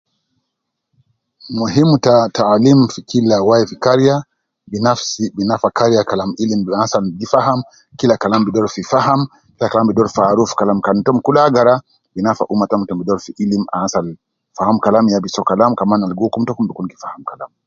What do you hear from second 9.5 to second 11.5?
kila kalam gi doru fi aruf kalam tom kul kan